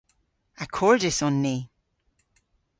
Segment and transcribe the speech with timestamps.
[0.63, 1.55] Akordys on ni.